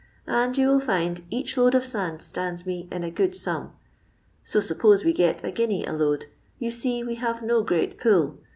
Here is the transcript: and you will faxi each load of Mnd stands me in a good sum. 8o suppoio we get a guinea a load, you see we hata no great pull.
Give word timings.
and 0.25 0.57
you 0.57 0.67
will 0.67 0.81
faxi 0.81 1.21
each 1.29 1.55
load 1.57 1.75
of 1.75 1.83
Mnd 1.83 2.23
stands 2.23 2.65
me 2.65 2.87
in 2.91 3.03
a 3.03 3.11
good 3.11 3.35
sum. 3.35 3.71
8o 4.43 4.73
suppoio 4.73 5.05
we 5.05 5.13
get 5.13 5.43
a 5.43 5.51
guinea 5.51 5.85
a 5.85 5.93
load, 5.93 6.25
you 6.57 6.71
see 6.71 7.03
we 7.03 7.13
hata 7.17 7.45
no 7.45 7.61
great 7.61 7.99
pull. 7.99 8.39